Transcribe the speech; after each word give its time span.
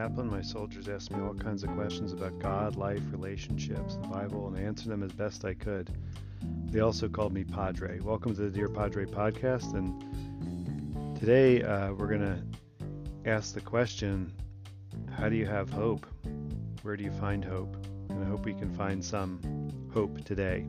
chaplain, 0.00 0.30
my 0.30 0.40
soldiers 0.40 0.88
asked 0.88 1.10
me 1.10 1.20
all 1.20 1.34
kinds 1.34 1.62
of 1.62 1.68
questions 1.72 2.14
about 2.14 2.38
God, 2.38 2.74
life, 2.74 3.02
relationships, 3.12 3.96
the 3.96 4.08
Bible, 4.08 4.46
and 4.46 4.56
I 4.56 4.62
answered 4.62 4.88
them 4.88 5.02
as 5.02 5.12
best 5.12 5.44
I 5.44 5.52
could. 5.52 5.90
They 6.70 6.80
also 6.80 7.06
called 7.06 7.34
me 7.34 7.44
Padre. 7.44 8.00
Welcome 8.00 8.34
to 8.34 8.40
the 8.40 8.48
Dear 8.48 8.70
Padre 8.70 9.04
podcast. 9.04 9.74
And 9.74 11.18
today 11.18 11.62
uh, 11.62 11.92
we're 11.92 12.06
going 12.06 12.22
to 12.22 12.42
ask 13.30 13.52
the 13.52 13.60
question 13.60 14.32
How 15.18 15.28
do 15.28 15.36
you 15.36 15.44
have 15.44 15.68
hope? 15.68 16.06
Where 16.80 16.96
do 16.96 17.04
you 17.04 17.12
find 17.12 17.44
hope? 17.44 17.76
And 18.08 18.24
I 18.24 18.26
hope 18.26 18.46
we 18.46 18.54
can 18.54 18.72
find 18.72 19.04
some 19.04 19.38
hope 19.92 20.24
today. 20.24 20.64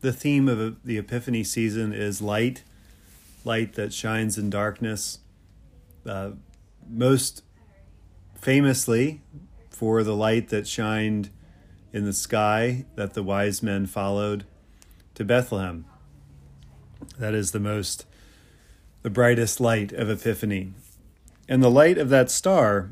The 0.00 0.12
theme 0.12 0.48
of 0.48 0.84
the 0.84 0.98
Epiphany 0.98 1.44
season 1.44 1.92
is 1.92 2.20
light, 2.20 2.64
light 3.46 3.74
that 3.74 3.92
shines 3.92 4.36
in 4.36 4.50
darkness. 4.50 5.20
Uh, 6.04 6.32
most 6.88 7.42
famously, 8.34 9.22
for 9.70 10.02
the 10.02 10.14
light 10.14 10.48
that 10.50 10.66
shined 10.66 11.30
in 11.92 12.04
the 12.04 12.12
sky 12.12 12.84
that 12.94 13.14
the 13.14 13.22
wise 13.22 13.62
men 13.62 13.86
followed 13.86 14.44
to 15.14 15.24
Bethlehem. 15.24 15.84
That 17.18 17.34
is 17.34 17.52
the 17.52 17.60
most, 17.60 18.06
the 19.02 19.10
brightest 19.10 19.60
light 19.60 19.92
of 19.92 20.10
Epiphany. 20.10 20.72
And 21.48 21.62
the 21.62 21.70
light 21.70 21.98
of 21.98 22.08
that 22.10 22.30
star 22.30 22.90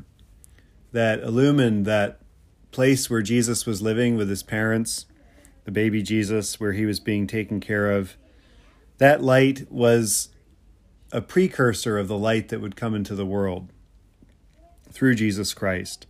that 0.91 1.19
illumined 1.19 1.85
that 1.85 2.19
place 2.71 3.09
where 3.09 3.21
Jesus 3.21 3.65
was 3.65 3.81
living 3.81 4.15
with 4.15 4.29
his 4.29 4.43
parents 4.43 5.05
the 5.65 5.71
baby 5.71 6.01
Jesus, 6.01 6.59
where 6.59 6.71
he 6.71 6.85
was 6.85 6.99
being 6.99 7.27
taken 7.27 7.59
care 7.59 7.91
of, 7.91 8.15
that 8.99 9.21
light 9.21 9.69
was 9.69 10.29
a 11.11 11.21
precursor 11.21 11.97
of 11.97 12.07
the 12.07 12.17
light 12.17 12.49
that 12.49 12.61
would 12.61 12.75
come 12.75 12.95
into 12.95 13.15
the 13.15 13.25
world 13.25 13.69
through 14.91 15.15
Jesus 15.15 15.53
Christ. 15.53 16.07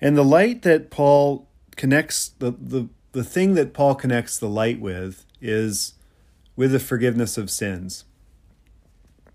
And 0.00 0.16
the 0.16 0.24
light 0.24 0.62
that 0.62 0.90
Paul 0.90 1.48
connects, 1.76 2.28
the, 2.38 2.52
the, 2.52 2.88
the 3.12 3.24
thing 3.24 3.54
that 3.54 3.72
Paul 3.72 3.94
connects 3.94 4.38
the 4.38 4.48
light 4.48 4.80
with 4.80 5.24
is 5.40 5.94
with 6.56 6.72
the 6.72 6.80
forgiveness 6.80 7.38
of 7.38 7.50
sins. 7.50 8.04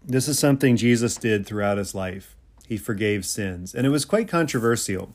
This 0.03 0.27
is 0.27 0.39
something 0.39 0.77
Jesus 0.77 1.15
did 1.15 1.45
throughout 1.45 1.77
his 1.77 1.95
life. 1.95 2.35
He 2.67 2.77
forgave 2.77 3.25
sins. 3.25 3.73
And 3.73 3.85
it 3.85 3.91
was 3.91 4.05
quite 4.05 4.27
controversial. 4.27 5.13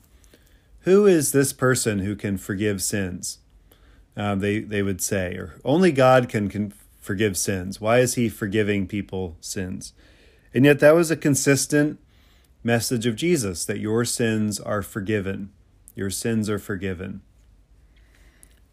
Who 0.81 1.05
is 1.05 1.31
this 1.31 1.53
person 1.53 1.99
who 1.99 2.15
can 2.15 2.37
forgive 2.37 2.81
sins? 2.81 3.39
um, 4.15 4.39
they 4.39 4.59
they 4.59 4.83
would 4.83 5.01
say, 5.01 5.35
or 5.35 5.55
only 5.63 5.91
God 5.91 6.29
can, 6.29 6.49
can 6.49 6.73
forgive 7.03 7.37
sins. 7.37 7.81
Why 7.81 7.99
is 7.99 8.15
He 8.15 8.29
forgiving 8.29 8.87
people 8.87 9.35
sins? 9.41 9.93
And 10.53 10.65
yet, 10.65 10.79
that 10.79 10.95
was 10.95 11.11
a 11.11 11.17
consistent 11.17 11.99
message 12.63 13.05
of 13.05 13.15
Jesus 13.15 13.65
that 13.65 13.79
your 13.79 14.05
sins 14.05 14.59
are 14.59 14.81
forgiven. 14.81 15.51
Your 15.95 16.09
sins 16.09 16.49
are 16.49 16.59
forgiven. 16.59 17.21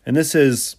And 0.07 0.17
this 0.17 0.35
is 0.35 0.77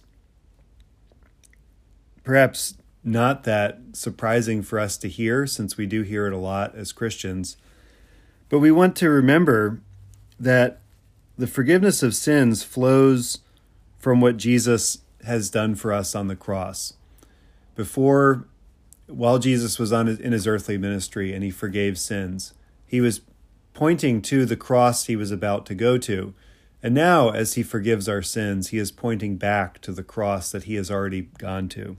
perhaps 2.24 2.74
not 3.04 3.44
that 3.44 3.80
surprising 3.92 4.62
for 4.62 4.78
us 4.78 4.96
to 4.98 5.08
hear, 5.08 5.46
since 5.46 5.76
we 5.76 5.86
do 5.86 6.02
hear 6.02 6.26
it 6.26 6.32
a 6.32 6.38
lot 6.38 6.74
as 6.74 6.92
Christians. 6.92 7.56
But 8.48 8.60
we 8.60 8.70
want 8.70 8.96
to 8.96 9.10
remember 9.10 9.80
that 10.40 10.80
the 11.36 11.46
forgiveness 11.46 12.02
of 12.02 12.14
sins 12.14 12.62
flows 12.62 13.40
from 13.98 14.20
what 14.20 14.36
Jesus 14.36 14.98
has 15.24 15.50
done 15.50 15.74
for 15.74 15.92
us 15.92 16.14
on 16.14 16.28
the 16.28 16.36
cross. 16.36 16.94
Before, 17.74 18.46
while 19.06 19.38
Jesus 19.38 19.78
was 19.78 19.92
on 19.92 20.06
his, 20.06 20.18
in 20.18 20.32
his 20.32 20.46
earthly 20.46 20.78
ministry 20.78 21.32
and 21.32 21.42
he 21.42 21.50
forgave 21.50 21.98
sins, 21.98 22.54
he 22.86 23.00
was 23.00 23.20
pointing 23.74 24.20
to 24.22 24.44
the 24.44 24.56
cross 24.56 25.06
he 25.06 25.16
was 25.16 25.30
about 25.30 25.66
to 25.66 25.74
go 25.74 25.98
to. 25.98 26.34
And 26.82 26.94
now, 26.94 27.30
as 27.30 27.54
he 27.54 27.62
forgives 27.62 28.08
our 28.08 28.22
sins, 28.22 28.68
he 28.68 28.78
is 28.78 28.90
pointing 28.90 29.36
back 29.36 29.80
to 29.82 29.92
the 29.92 30.02
cross 30.02 30.50
that 30.50 30.64
he 30.64 30.74
has 30.74 30.90
already 30.90 31.22
gone 31.38 31.68
to. 31.70 31.96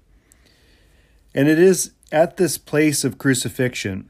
And 1.34 1.48
it 1.48 1.58
is 1.58 1.92
at 2.12 2.38
this 2.38 2.58
place 2.58 3.04
of 3.04 3.18
crucifixion 3.18 4.10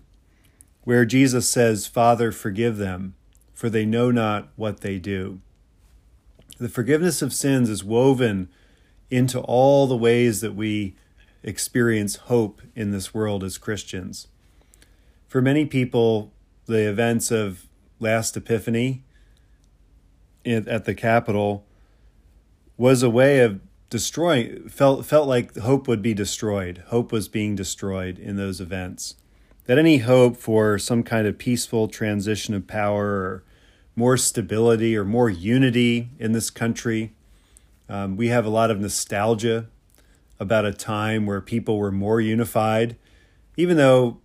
where 0.84 1.06
Jesus 1.06 1.50
says, 1.50 1.88
Father, 1.88 2.32
forgive 2.32 2.78
them, 2.78 3.16
for 3.54 3.70
they 3.70 3.86
know 3.86 4.12
not 4.12 4.50
what 4.56 4.82
they 4.82 5.00
do. 5.00 5.40
The 6.60 6.70
forgiveness 6.70 7.22
of 7.22 7.34
sins 7.34 7.70
is 7.70 7.84
woven 7.84 8.50
into 9.10 9.40
all 9.40 9.88
the 9.88 9.96
ways 9.96 10.42
that 10.42 10.56
we 10.56 10.96
experience 11.44 12.16
hope 12.16 12.62
in 12.76 12.92
this 12.92 13.14
world 13.14 13.44
as 13.44 13.58
Christians. 13.58 14.28
For 15.28 15.42
many 15.42 15.66
people, 15.66 16.32
the 16.66 16.90
events 16.90 17.32
of 17.32 17.68
last 18.00 18.38
Epiphany 18.38 19.04
at 20.46 20.86
the 20.86 20.96
Capitol 20.96 21.66
was 22.78 23.04
a 23.04 23.10
way 23.10 23.40
of 23.40 23.62
destroying 23.90 24.68
felt 24.68 25.06
felt 25.06 25.28
like 25.28 25.56
hope 25.58 25.88
would 25.88 26.02
be 26.02 26.14
destroyed. 26.14 26.84
Hope 26.88 27.12
was 27.12 27.28
being 27.28 27.56
destroyed 27.56 28.18
in 28.18 28.38
those 28.38 28.60
events. 28.60 29.16
That 29.66 29.78
any 29.78 30.00
hope 30.00 30.36
for 30.36 30.78
some 30.78 31.04
kind 31.04 31.28
of 31.28 31.38
peaceful 31.38 31.88
transition 31.88 32.54
of 32.54 32.68
power 32.68 33.06
or 33.06 33.44
more 33.96 34.18
stability 34.18 34.98
or 34.98 35.06
more 35.06 35.30
unity 35.30 36.10
in 36.20 36.32
this 36.32 36.50
country. 36.50 37.14
Um, 37.88 38.18
we 38.18 38.28
have 38.30 38.46
a 38.46 38.50
lot 38.50 38.72
of 38.72 38.80
nostalgia 38.80 39.68
about 40.44 40.66
a 40.66 40.74
time 40.74 41.26
where 41.26 41.42
people 41.42 41.78
were 41.78 41.92
more 41.92 42.22
unified, 42.22 42.98
even 43.58 43.78
though 43.78 44.20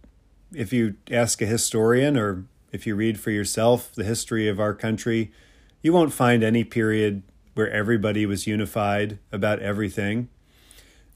if 0.52 0.72
you 0.72 0.96
ask 1.10 1.40
a 1.40 1.46
historian 1.46 2.16
or 2.16 2.44
if 2.72 2.86
you 2.86 2.94
read 2.96 3.18
for 3.18 3.30
yourself 3.30 3.92
the 3.94 4.04
history 4.04 4.48
of 4.48 4.58
our 4.58 4.74
country, 4.74 5.32
you 5.80 5.92
won't 5.92 6.12
find 6.12 6.42
any 6.42 6.64
period 6.64 7.22
where 7.54 7.70
everybody 7.70 8.26
was 8.26 8.46
unified 8.46 9.18
about 9.30 9.60
everything. 9.60 10.28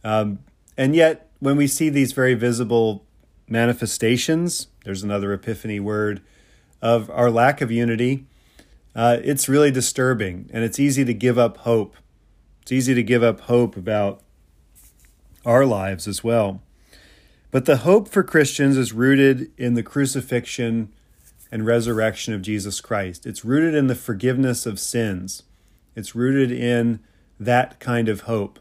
Um, 0.04 0.38
and 0.78 0.94
yet, 0.94 1.28
when 1.40 1.56
we 1.56 1.66
see 1.66 1.88
these 1.88 2.12
very 2.12 2.34
visible 2.34 3.04
manifestations, 3.48 4.68
there's 4.84 5.02
another 5.02 5.32
epiphany 5.32 5.80
word, 5.80 6.22
of 6.80 7.10
our 7.10 7.30
lack 7.30 7.60
of 7.60 7.70
unity, 7.70 8.26
uh, 8.94 9.18
it's 9.22 9.48
really 9.48 9.70
disturbing 9.70 10.48
and 10.52 10.62
it's 10.64 10.78
easy 10.78 11.04
to 11.04 11.14
give 11.14 11.38
up 11.38 11.58
hope. 11.58 11.96
It's 12.62 12.72
easy 12.72 12.94
to 12.94 13.02
give 13.02 13.22
up 13.22 13.40
hope 13.40 13.76
about 13.76 14.22
our 15.44 15.64
lives 15.64 16.06
as 16.06 16.22
well. 16.22 16.62
But 17.50 17.66
the 17.66 17.78
hope 17.78 18.08
for 18.08 18.22
Christians 18.22 18.76
is 18.76 18.92
rooted 18.92 19.50
in 19.58 19.74
the 19.74 19.82
crucifixion 19.82 20.92
and 21.50 21.66
resurrection 21.66 22.32
of 22.32 22.42
Jesus 22.42 22.80
Christ. 22.80 23.26
It's 23.26 23.44
rooted 23.44 23.74
in 23.74 23.86
the 23.86 23.94
forgiveness 23.94 24.64
of 24.64 24.80
sins. 24.80 25.42
It's 25.94 26.14
rooted 26.14 26.50
in 26.50 27.00
that 27.38 27.78
kind 27.78 28.08
of 28.08 28.22
hope. 28.22 28.58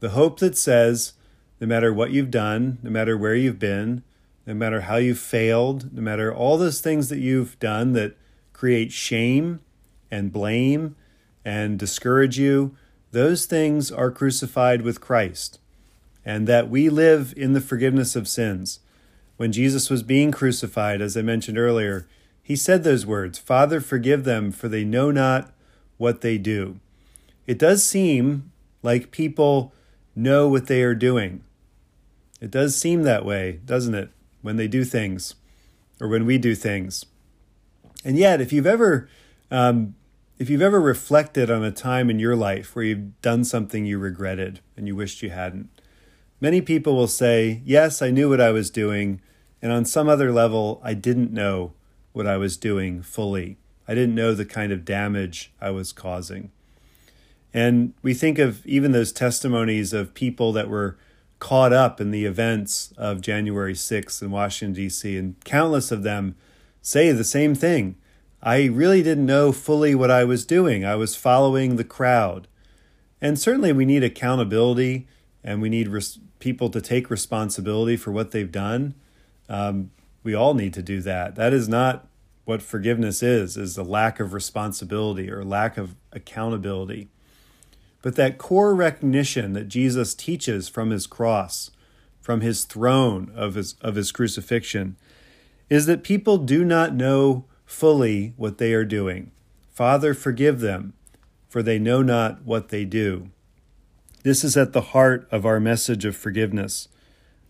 The 0.00 0.10
hope 0.10 0.38
that 0.38 0.56
says, 0.56 1.14
no 1.60 1.66
matter 1.66 1.92
what 1.92 2.12
you've 2.12 2.30
done, 2.30 2.78
no 2.82 2.90
matter 2.90 3.18
where 3.18 3.34
you've 3.34 3.58
been, 3.58 4.04
no 4.46 4.54
matter 4.54 4.82
how 4.82 4.96
you've 4.96 5.18
failed, 5.18 5.92
no 5.92 6.00
matter 6.00 6.32
all 6.32 6.56
those 6.56 6.80
things 6.80 7.08
that 7.08 7.18
you've 7.18 7.58
done 7.58 7.92
that 7.94 8.16
create 8.52 8.92
shame 8.92 9.60
and 10.10 10.32
blame 10.32 10.94
and 11.44 11.78
discourage 11.78 12.38
you, 12.38 12.76
those 13.10 13.46
things 13.46 13.90
are 13.90 14.10
crucified 14.10 14.82
with 14.82 15.00
Christ, 15.00 15.58
and 16.28 16.46
that 16.46 16.68
we 16.68 16.90
live 16.90 17.32
in 17.38 17.54
the 17.54 17.60
forgiveness 17.60 18.14
of 18.14 18.28
sins. 18.28 18.80
When 19.38 19.50
Jesus 19.50 19.88
was 19.88 20.02
being 20.02 20.30
crucified, 20.30 21.00
as 21.00 21.16
I 21.16 21.22
mentioned 21.22 21.56
earlier, 21.56 22.06
he 22.42 22.54
said 22.54 22.84
those 22.84 23.06
words 23.06 23.38
Father, 23.38 23.80
forgive 23.80 24.24
them, 24.24 24.52
for 24.52 24.68
they 24.68 24.84
know 24.84 25.10
not 25.10 25.54
what 25.96 26.20
they 26.20 26.36
do. 26.36 26.80
It 27.46 27.58
does 27.58 27.82
seem 27.82 28.52
like 28.82 29.10
people 29.10 29.72
know 30.14 30.46
what 30.46 30.66
they 30.66 30.82
are 30.82 30.94
doing. 30.94 31.44
It 32.42 32.50
does 32.50 32.76
seem 32.76 33.04
that 33.04 33.24
way, 33.24 33.60
doesn't 33.64 33.94
it, 33.94 34.10
when 34.42 34.56
they 34.56 34.68
do 34.68 34.84
things 34.84 35.34
or 35.98 36.08
when 36.08 36.26
we 36.26 36.36
do 36.36 36.54
things. 36.54 37.06
And 38.04 38.18
yet, 38.18 38.42
if 38.42 38.52
you've 38.52 38.66
ever 38.66 39.08
um, 39.50 39.94
if 40.38 40.50
you've 40.50 40.60
ever 40.60 40.78
reflected 40.78 41.50
on 41.50 41.64
a 41.64 41.72
time 41.72 42.10
in 42.10 42.18
your 42.18 42.36
life 42.36 42.76
where 42.76 42.84
you've 42.84 43.18
done 43.22 43.44
something 43.44 43.86
you 43.86 43.98
regretted 43.98 44.60
and 44.76 44.86
you 44.86 44.94
wished 44.94 45.22
you 45.22 45.30
hadn't, 45.30 45.70
many 46.40 46.60
people 46.60 46.94
will 46.94 47.08
say, 47.08 47.62
Yes, 47.64 48.02
I 48.02 48.10
knew 48.10 48.28
what 48.28 48.40
I 48.40 48.50
was 48.50 48.70
doing, 48.70 49.20
and 49.60 49.72
on 49.72 49.84
some 49.84 50.08
other 50.08 50.32
level, 50.32 50.80
I 50.84 50.94
didn't 50.94 51.32
know 51.32 51.72
what 52.12 52.26
I 52.26 52.36
was 52.36 52.56
doing 52.56 53.02
fully. 53.02 53.58
I 53.86 53.94
didn't 53.94 54.14
know 54.14 54.34
the 54.34 54.44
kind 54.44 54.72
of 54.72 54.84
damage 54.84 55.52
I 55.60 55.70
was 55.70 55.92
causing. 55.92 56.50
And 57.54 57.94
we 58.02 58.12
think 58.12 58.38
of 58.38 58.64
even 58.66 58.92
those 58.92 59.12
testimonies 59.12 59.92
of 59.92 60.14
people 60.14 60.52
that 60.52 60.68
were 60.68 60.98
caught 61.38 61.72
up 61.72 62.00
in 62.00 62.10
the 62.10 62.24
events 62.24 62.92
of 62.96 63.20
January 63.20 63.72
6th 63.72 64.20
in 64.20 64.30
Washington, 64.30 64.74
D.C., 64.74 65.16
and 65.16 65.42
countless 65.44 65.90
of 65.90 66.02
them 66.02 66.36
say 66.82 67.12
the 67.12 67.24
same 67.24 67.54
thing 67.54 67.96
I 68.42 68.66
really 68.66 69.02
didn't 69.02 69.26
know 69.26 69.50
fully 69.50 69.94
what 69.94 70.10
I 70.10 70.24
was 70.24 70.46
doing. 70.46 70.84
I 70.84 70.94
was 70.94 71.16
following 71.16 71.74
the 71.74 71.84
crowd. 71.84 72.46
And 73.20 73.38
certainly 73.38 73.72
we 73.72 73.84
need 73.84 74.04
accountability 74.04 75.08
and 75.42 75.60
we 75.60 75.68
need 75.68 75.88
res- 75.88 76.20
people 76.38 76.70
to 76.70 76.80
take 76.80 77.10
responsibility 77.10 77.96
for 77.96 78.12
what 78.12 78.30
they've 78.30 78.52
done. 78.52 78.94
Um, 79.48 79.90
we 80.22 80.34
all 80.34 80.54
need 80.54 80.74
to 80.74 80.82
do 80.82 81.00
that. 81.02 81.36
That 81.36 81.52
is 81.52 81.68
not 81.68 82.06
what 82.44 82.62
forgiveness 82.62 83.22
is, 83.22 83.56
is 83.56 83.76
a 83.76 83.82
lack 83.82 84.20
of 84.20 84.32
responsibility 84.32 85.30
or 85.30 85.44
lack 85.44 85.76
of 85.76 85.94
accountability. 86.12 87.08
But 88.00 88.16
that 88.16 88.38
core 88.38 88.74
recognition 88.74 89.52
that 89.52 89.68
Jesus 89.68 90.14
teaches 90.14 90.68
from 90.68 90.90
his 90.90 91.06
cross, 91.06 91.70
from 92.20 92.40
his 92.40 92.64
throne 92.64 93.30
of 93.34 93.54
his, 93.54 93.74
of 93.80 93.96
his 93.96 94.12
crucifixion, 94.12 94.96
is 95.68 95.86
that 95.86 96.02
people 96.02 96.38
do 96.38 96.64
not 96.64 96.94
know 96.94 97.44
fully 97.66 98.32
what 98.36 98.58
they 98.58 98.72
are 98.72 98.84
doing. 98.84 99.30
Father, 99.74 100.14
forgive 100.14 100.60
them, 100.60 100.94
for 101.48 101.62
they 101.62 101.78
know 101.78 102.02
not 102.02 102.42
what 102.42 102.68
they 102.70 102.84
do. 102.84 103.30
This 104.22 104.42
is 104.42 104.56
at 104.56 104.72
the 104.72 104.80
heart 104.80 105.28
of 105.30 105.46
our 105.46 105.60
message 105.60 106.04
of 106.04 106.16
forgiveness 106.16 106.88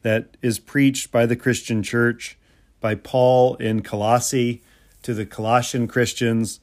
that 0.03 0.37
is 0.43 0.59
preached 0.59 1.11
by 1.11 1.27
the 1.27 1.37
Christian 1.37 1.83
church, 1.83 2.39
by 2.81 2.95
Paul 2.95 3.57
in 3.57 3.83
Colossae 3.83 4.63
to 5.03 5.15
the 5.15 5.27
Colossian 5.27 5.89
Christians, 5.89 6.61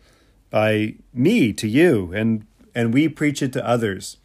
by 0.49 0.95
me 1.13 1.51
to 1.53 1.67
you, 1.67 2.11
and, 2.13 2.45
and 2.73 2.93
we 2.93 3.09
preach 3.09 3.41
it 3.41 3.51
to 3.53 3.67
others 3.67 4.17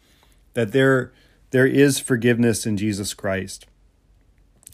that 0.53 0.71
there, 0.71 1.11
there 1.51 1.67
is 1.67 1.99
forgiveness 1.99 2.65
in 2.65 2.77
Jesus 2.77 3.13
Christ. 3.13 3.65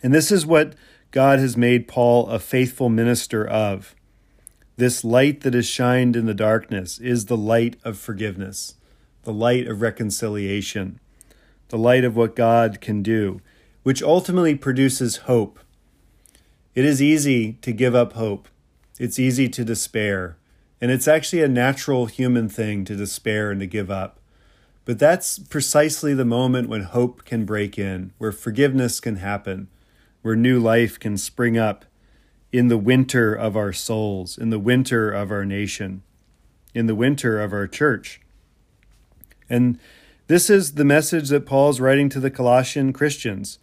And 0.04 0.14
this 0.14 0.32
is 0.32 0.46
what 0.46 0.76
God 1.12 1.40
has 1.40 1.58
made 1.58 1.88
Paul 1.88 2.28
a 2.28 2.40
faithful 2.40 2.90
minister 2.90 3.48
of. 3.48 3.96
This 4.76 5.04
light 5.04 5.42
that 5.42 5.56
is 5.56 5.66
shined 5.66 6.16
in 6.16 6.26
the 6.26 6.34
darkness 6.34 7.00
is 7.00 7.26
the 7.26 7.38
light 7.38 7.78
of 7.84 7.98
forgiveness, 7.98 8.76
the 9.28 9.34
light 9.34 9.68
of 9.68 9.82
reconciliation, 9.82 11.02
the 11.68 11.78
light 11.78 12.06
of 12.06 12.16
what 12.16 12.34
God 12.34 12.80
can 12.80 13.04
do, 13.04 13.42
which 13.84 14.02
ultimately 14.02 14.56
produces 14.56 15.18
hope. 15.28 15.60
It 16.76 16.86
is 16.86 17.02
easy 17.02 17.58
to 17.62 17.74
give 17.74 17.94
up 17.94 18.14
hope. 18.14 18.48
It's 18.98 19.20
easy 19.20 19.50
to 19.50 19.66
despair. 19.66 20.38
And 20.80 20.92
it's 20.92 21.10
actually 21.10 21.42
a 21.42 21.50
natural 21.50 22.06
human 22.06 22.48
thing 22.48 22.86
to 22.86 22.96
despair 22.96 23.52
and 23.52 23.60
to 23.60 23.68
give 23.68 23.92
up. 23.92 24.22
But 24.86 24.98
that's 24.98 25.40
precisely 25.40 26.14
the 26.14 26.24
moment 26.24 26.70
when 26.70 26.84
hope 26.84 27.26
can 27.26 27.44
break 27.44 27.78
in, 27.78 28.14
where 28.20 28.32
forgiveness 28.32 29.02
can 29.02 29.18
happen, 29.18 29.68
where 30.22 30.38
new 30.38 30.58
life 30.58 30.98
can 30.98 31.18
spring 31.18 31.58
up 31.58 31.84
in 32.54 32.70
the 32.70 32.78
winter 32.78 33.34
of 33.34 33.58
our 33.58 33.74
souls, 33.74 34.38
in 34.38 34.52
the 34.52 34.58
winter 34.58 35.12
of 35.12 35.32
our 35.32 35.44
nation, 35.44 36.02
in 36.74 36.86
the 36.86 36.96
winter 36.96 37.42
of 37.42 37.52
our 37.52 37.68
church. 37.68 38.22
And 39.50 39.80
this 40.28 40.50
is 40.50 40.74
the 40.74 40.86
message 40.86 41.30
that 41.30 41.46
Paul's 41.46 41.80
writing 41.80 42.10
to 42.10 42.20
the 42.20 42.32
Colossian 42.32 42.92
Christians. 42.94 43.60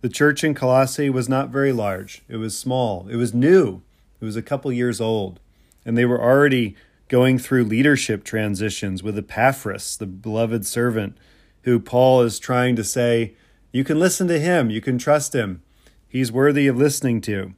The 0.00 0.08
church 0.08 0.44
in 0.44 0.54
Colossae 0.54 1.10
was 1.10 1.28
not 1.28 1.48
very 1.48 1.72
large, 1.72 2.22
it 2.28 2.36
was 2.36 2.56
small, 2.56 3.08
it 3.08 3.16
was 3.16 3.32
new, 3.32 3.80
it 4.20 4.24
was 4.24 4.36
a 4.36 4.42
couple 4.42 4.70
years 4.70 5.00
old, 5.00 5.40
and 5.84 5.96
they 5.96 6.04
were 6.04 6.22
already 6.22 6.76
going 7.08 7.38
through 7.38 7.64
leadership 7.64 8.22
transitions 8.22 9.02
with 9.02 9.16
Epaphras, 9.18 9.96
the 9.96 10.06
beloved 10.06 10.66
servant, 10.66 11.16
who 11.62 11.80
Paul 11.80 12.22
is 12.22 12.38
trying 12.38 12.76
to 12.76 12.84
say, 12.84 13.34
You 13.72 13.82
can 13.82 13.98
listen 13.98 14.28
to 14.28 14.38
him, 14.38 14.70
you 14.70 14.80
can 14.80 14.98
trust 14.98 15.34
him, 15.34 15.62
he's 16.06 16.30
worthy 16.30 16.66
of 16.66 16.76
listening 16.76 17.20
to. 17.22 17.54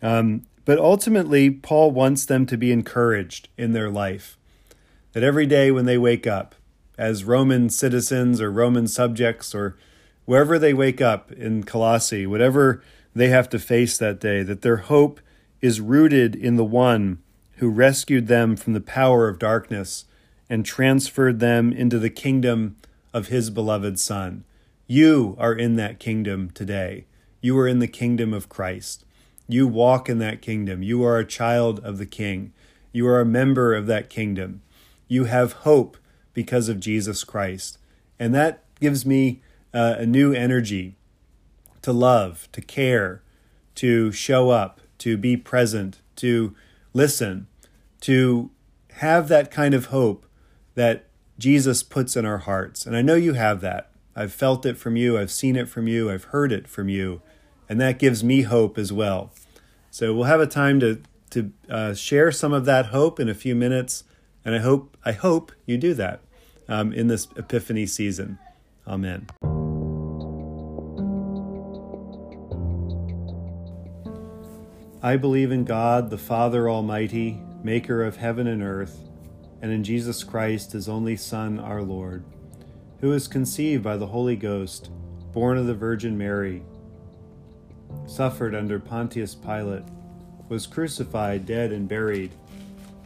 Um, 0.00 0.42
but 0.64 0.78
ultimately, 0.78 1.50
Paul 1.50 1.90
wants 1.90 2.24
them 2.24 2.46
to 2.46 2.56
be 2.56 2.70
encouraged 2.70 3.48
in 3.58 3.72
their 3.72 3.90
life. 3.90 4.38
That 5.12 5.24
every 5.24 5.46
day 5.46 5.70
when 5.70 5.86
they 5.86 5.98
wake 5.98 6.26
up, 6.26 6.54
as 7.00 7.24
Roman 7.24 7.70
citizens 7.70 8.42
or 8.42 8.52
Roman 8.52 8.86
subjects 8.86 9.54
or 9.54 9.74
wherever 10.26 10.58
they 10.58 10.74
wake 10.74 11.00
up 11.00 11.32
in 11.32 11.64
Colossae, 11.64 12.26
whatever 12.26 12.82
they 13.14 13.28
have 13.28 13.48
to 13.48 13.58
face 13.58 13.96
that 13.96 14.20
day, 14.20 14.42
that 14.42 14.60
their 14.60 14.76
hope 14.76 15.18
is 15.62 15.80
rooted 15.80 16.36
in 16.36 16.56
the 16.56 16.64
one 16.64 17.22
who 17.56 17.70
rescued 17.70 18.26
them 18.26 18.54
from 18.54 18.74
the 18.74 18.82
power 18.82 19.28
of 19.28 19.38
darkness 19.38 20.04
and 20.50 20.66
transferred 20.66 21.40
them 21.40 21.72
into 21.72 21.98
the 21.98 22.10
kingdom 22.10 22.76
of 23.14 23.28
his 23.28 23.48
beloved 23.48 23.98
Son. 23.98 24.44
You 24.86 25.36
are 25.38 25.54
in 25.54 25.76
that 25.76 26.00
kingdom 26.00 26.50
today. 26.50 27.06
You 27.40 27.58
are 27.60 27.66
in 27.66 27.78
the 27.78 27.88
kingdom 27.88 28.34
of 28.34 28.50
Christ. 28.50 29.06
You 29.48 29.66
walk 29.66 30.10
in 30.10 30.18
that 30.18 30.42
kingdom. 30.42 30.82
You 30.82 31.02
are 31.04 31.18
a 31.18 31.26
child 31.26 31.80
of 31.80 31.96
the 31.96 32.04
King. 32.04 32.52
You 32.92 33.06
are 33.08 33.22
a 33.22 33.26
member 33.26 33.74
of 33.74 33.86
that 33.86 34.10
kingdom. 34.10 34.60
You 35.08 35.24
have 35.24 35.64
hope 35.64 35.96
because 36.32 36.68
of 36.68 36.80
Jesus 36.80 37.24
Christ. 37.24 37.78
And 38.18 38.34
that 38.34 38.64
gives 38.80 39.04
me 39.04 39.42
uh, 39.72 39.96
a 39.98 40.06
new 40.06 40.32
energy 40.32 40.96
to 41.82 41.92
love, 41.92 42.48
to 42.52 42.60
care, 42.60 43.22
to 43.76 44.12
show 44.12 44.50
up, 44.50 44.80
to 44.98 45.16
be 45.16 45.36
present, 45.36 46.00
to 46.16 46.54
listen, 46.92 47.46
to 48.02 48.50
have 48.94 49.28
that 49.28 49.50
kind 49.50 49.74
of 49.74 49.86
hope 49.86 50.26
that 50.74 51.06
Jesus 51.38 51.82
puts 51.82 52.16
in 52.16 52.26
our 52.26 52.38
hearts. 52.38 52.84
And 52.84 52.96
I 52.96 53.02
know 53.02 53.14
you 53.14 53.32
have 53.32 53.60
that. 53.62 53.90
I've 54.14 54.32
felt 54.32 54.66
it 54.66 54.76
from 54.76 54.96
you, 54.96 55.16
I've 55.16 55.30
seen 55.30 55.56
it 55.56 55.68
from 55.68 55.86
you, 55.86 56.10
I've 56.10 56.24
heard 56.24 56.52
it 56.52 56.68
from 56.68 56.88
you 56.88 57.22
and 57.70 57.80
that 57.80 58.00
gives 58.00 58.24
me 58.24 58.42
hope 58.42 58.76
as 58.76 58.92
well. 58.92 59.30
So 59.92 60.12
we'll 60.12 60.24
have 60.24 60.40
a 60.40 60.46
time 60.46 60.80
to 60.80 61.00
to 61.30 61.52
uh, 61.70 61.94
share 61.94 62.32
some 62.32 62.52
of 62.52 62.64
that 62.64 62.86
hope 62.86 63.20
in 63.20 63.28
a 63.28 63.34
few 63.34 63.54
minutes, 63.54 64.02
and 64.44 64.54
I 64.54 64.58
hope 64.58 64.96
I 65.04 65.12
hope 65.12 65.52
you 65.66 65.76
do 65.78 65.94
that 65.94 66.20
um, 66.68 66.92
in 66.92 67.08
this 67.08 67.28
Epiphany 67.36 67.86
season. 67.86 68.38
Amen. 68.86 69.26
I 75.02 75.16
believe 75.16 75.50
in 75.50 75.64
God, 75.64 76.10
the 76.10 76.18
Father 76.18 76.68
Almighty, 76.68 77.40
maker 77.62 78.04
of 78.04 78.16
heaven 78.16 78.46
and 78.46 78.62
earth, 78.62 78.98
and 79.62 79.72
in 79.72 79.82
Jesus 79.82 80.22
Christ, 80.24 80.72
his 80.72 80.88
only 80.88 81.16
Son, 81.16 81.58
our 81.58 81.82
Lord, 81.82 82.24
who 83.00 83.08
was 83.08 83.26
conceived 83.26 83.82
by 83.82 83.96
the 83.96 84.08
Holy 84.08 84.36
Ghost, 84.36 84.90
born 85.32 85.56
of 85.56 85.66
the 85.66 85.74
Virgin 85.74 86.18
Mary 86.18 86.62
suffered 88.06 88.54
under 88.54 88.78
Pontius 88.78 89.34
Pilate, 89.34 89.84
was 90.48 90.66
crucified, 90.66 91.46
dead, 91.46 91.72
and 91.72 91.88
buried. 91.88 92.32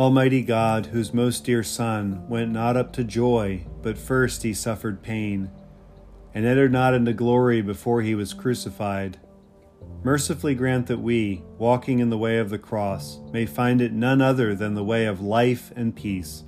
Almighty 0.00 0.42
God, 0.42 0.86
whose 0.86 1.14
most 1.14 1.44
dear 1.44 1.62
Son 1.62 2.26
went 2.28 2.50
not 2.50 2.76
up 2.76 2.92
to 2.94 3.04
joy, 3.04 3.66
but 3.82 3.98
first 3.98 4.42
he 4.42 4.54
suffered 4.54 5.02
pain, 5.02 5.50
and 6.34 6.46
entered 6.46 6.72
not 6.72 6.94
into 6.94 7.12
glory 7.12 7.60
before 7.60 8.02
he 8.02 8.14
was 8.14 8.32
crucified 8.32 9.18
Mercifully 10.02 10.54
grant 10.54 10.86
that 10.86 11.00
we, 11.00 11.42
walking 11.58 11.98
in 11.98 12.08
the 12.08 12.16
way 12.16 12.38
of 12.38 12.48
the 12.48 12.58
cross, 12.58 13.18
may 13.32 13.44
find 13.44 13.82
it 13.82 13.92
none 13.92 14.22
other 14.22 14.54
than 14.54 14.74
the 14.74 14.84
way 14.84 15.04
of 15.04 15.20
life 15.20 15.72
and 15.76 15.94
peace. 15.94 16.44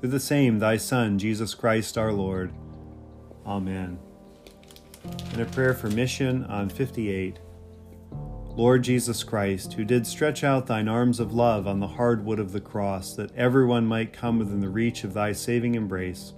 Through 0.00 0.10
the 0.10 0.20
same 0.20 0.58
thy 0.58 0.76
Son, 0.76 1.18
Jesus 1.18 1.54
Christ 1.54 1.96
our 1.96 2.12
Lord. 2.12 2.52
Amen. 3.46 3.98
And 5.32 5.40
a 5.40 5.46
prayer 5.46 5.72
for 5.72 5.88
mission 5.88 6.44
on 6.44 6.68
58. 6.68 7.38
Lord 8.54 8.84
Jesus 8.84 9.24
Christ, 9.24 9.72
who 9.72 9.84
did 9.84 10.06
stretch 10.06 10.44
out 10.44 10.66
thine 10.66 10.86
arms 10.86 11.20
of 11.20 11.32
love 11.32 11.66
on 11.66 11.80
the 11.80 11.86
hard 11.86 12.22
wood 12.22 12.38
of 12.38 12.52
the 12.52 12.60
cross, 12.60 13.14
that 13.14 13.34
everyone 13.34 13.86
might 13.86 14.12
come 14.12 14.38
within 14.38 14.60
the 14.60 14.68
reach 14.68 15.04
of 15.04 15.14
thy 15.14 15.32
saving 15.32 15.74
embrace, 15.74 16.34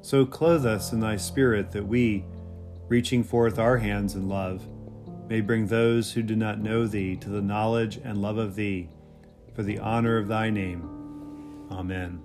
so 0.00 0.26
clothe 0.26 0.66
us 0.66 0.92
in 0.92 0.98
thy 0.98 1.16
Spirit 1.16 1.70
that 1.70 1.86
we, 1.86 2.24
reaching 2.88 3.22
forth 3.22 3.60
our 3.60 3.78
hands 3.78 4.16
in 4.16 4.28
love, 4.28 4.66
may 5.28 5.40
bring 5.40 5.66
those 5.66 6.12
who 6.12 6.22
do 6.22 6.34
not 6.34 6.60
know 6.60 6.86
thee 6.86 7.14
to 7.16 7.28
the 7.28 7.40
knowledge 7.40 8.00
and 8.02 8.20
love 8.20 8.38
of 8.38 8.56
thee, 8.56 8.90
for 9.54 9.62
the 9.62 9.78
honor 9.78 10.16
of 10.16 10.26
thy 10.26 10.50
name. 10.50 11.68
Amen. 11.70 12.20